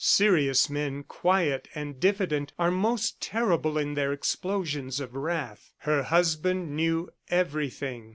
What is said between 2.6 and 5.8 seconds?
most terrible in their explosions of wrath.